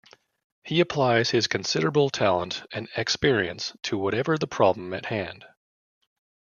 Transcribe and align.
He 0.63 0.79
applies 0.79 1.29
his 1.29 1.45
considerable 1.45 2.09
talent 2.09 2.63
and 2.73 2.89
experience 2.97 3.77
to 3.83 3.99
whatever 3.99 4.35
the 4.35 4.47
problem 4.47 4.95
at 4.95 5.05
hand. 5.05 5.45